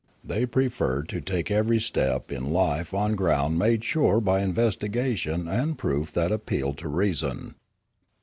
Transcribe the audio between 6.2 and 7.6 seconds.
appealed to reason.